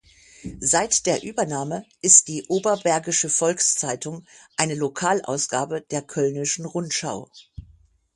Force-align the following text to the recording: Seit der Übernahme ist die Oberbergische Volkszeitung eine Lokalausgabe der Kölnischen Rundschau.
Seit 0.59 1.05
der 1.05 1.21
Übernahme 1.21 1.85
ist 2.01 2.27
die 2.27 2.43
Oberbergische 2.47 3.29
Volkszeitung 3.29 4.25
eine 4.57 4.73
Lokalausgabe 4.73 5.81
der 5.81 6.01
Kölnischen 6.01 6.65
Rundschau. 6.65 7.29